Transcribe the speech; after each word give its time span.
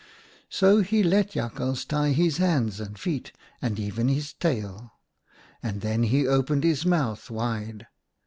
So 0.49 0.79
he 0.81 1.03
let 1.03 1.33
Jakhals 1.33 1.85
tie 1.85 2.09
his 2.09 2.37
hands 2.37 2.79
and 2.79 2.97
feet, 2.97 3.33
and 3.61 3.79
even 3.79 4.07
his 4.07 4.33
tail, 4.33 4.93
and 5.61 5.81
then 5.81 6.01
he 6.01 6.25
opened 6.25 6.63
his 6.63 6.87
mouth 6.87 7.29
wide. 7.29 7.85